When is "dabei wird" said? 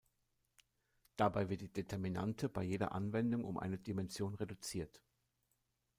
1.15-1.61